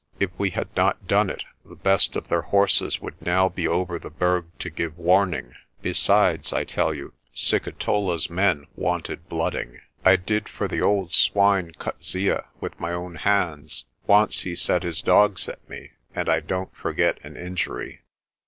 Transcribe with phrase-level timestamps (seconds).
[0.19, 3.99] If we had not done it, the best of their horses would now be over
[3.99, 5.53] the Berg to give warning.
[5.83, 9.79] Besides, I tell you, Sikitola's men wanted blooding.
[10.03, 13.85] I did for the old swine, Coetzee, with my own hands.
[14.07, 18.01] Once he set his dogs at me and I don't forget an injury."